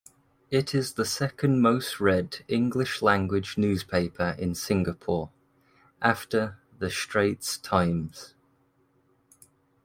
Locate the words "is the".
0.73-1.05